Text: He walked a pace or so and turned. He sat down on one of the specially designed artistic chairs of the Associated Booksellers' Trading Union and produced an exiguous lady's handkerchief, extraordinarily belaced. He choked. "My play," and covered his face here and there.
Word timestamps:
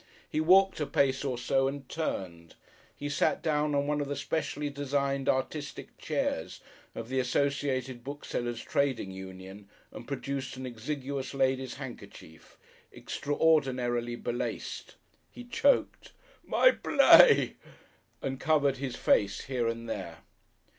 He 0.27 0.41
walked 0.41 0.79
a 0.79 0.87
pace 0.87 1.23
or 1.23 1.37
so 1.37 1.67
and 1.67 1.87
turned. 1.87 2.55
He 2.95 3.07
sat 3.07 3.43
down 3.43 3.75
on 3.75 3.85
one 3.85 4.01
of 4.01 4.07
the 4.07 4.15
specially 4.15 4.67
designed 4.71 5.29
artistic 5.29 5.95
chairs 5.99 6.59
of 6.95 7.07
the 7.07 7.19
Associated 7.19 8.03
Booksellers' 8.03 8.63
Trading 8.63 9.11
Union 9.11 9.69
and 9.91 10.07
produced 10.07 10.57
an 10.57 10.65
exiguous 10.65 11.35
lady's 11.35 11.75
handkerchief, 11.75 12.57
extraordinarily 12.91 14.15
belaced. 14.15 14.95
He 15.29 15.43
choked. 15.43 16.13
"My 16.43 16.71
play," 16.71 17.57
and 18.23 18.39
covered 18.39 18.77
his 18.77 18.95
face 18.95 19.41
here 19.41 19.67
and 19.67 19.87
there. 19.87 20.23